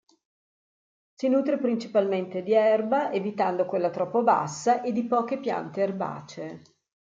Si 1.13 1.27
nutre 1.27 1.59
principalmente 1.59 2.41
di 2.41 2.53
erba, 2.53 3.11
evitando 3.13 3.67
quella 3.67 3.91
troppo 3.91 4.23
bassa, 4.23 4.81
e 4.81 4.93
di 4.93 5.05
poche 5.05 5.37
piante 5.37 5.81
erbacee. 5.81 6.61